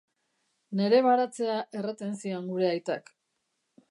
Nere 0.79 1.01
baratzea 1.07 1.59
erraten 1.81 2.17
zion 2.23 2.51
gure 2.53 2.69
aitak. 2.73 3.15